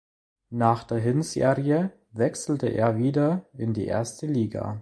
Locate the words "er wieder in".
2.69-3.75